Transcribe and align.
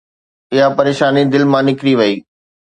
اها 0.53 0.67
پريشاني 0.77 1.23
دل 1.33 1.43
مان 1.51 1.63
نڪري 1.69 1.93
وئي. 1.99 2.13